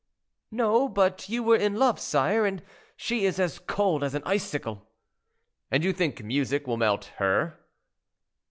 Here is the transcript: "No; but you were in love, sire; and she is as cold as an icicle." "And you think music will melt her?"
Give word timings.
"No; 0.49 0.89
but 0.89 1.29
you 1.29 1.43
were 1.43 1.55
in 1.57 1.75
love, 1.75 1.99
sire; 1.99 2.43
and 2.43 2.63
she 2.95 3.23
is 3.23 3.39
as 3.39 3.59
cold 3.59 4.03
as 4.03 4.15
an 4.15 4.23
icicle." 4.25 4.89
"And 5.69 5.83
you 5.83 5.93
think 5.93 6.23
music 6.23 6.65
will 6.65 6.77
melt 6.77 7.11
her?" 7.17 7.59